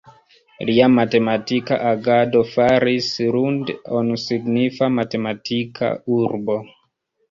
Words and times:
Lia 0.69 0.87
matematika 0.93 1.77
agado 1.91 2.43
faris 2.55 3.13
Lund-on 3.37 4.13
signifa 4.27 4.93
matematika 4.99 5.97
urbo. 6.21 6.63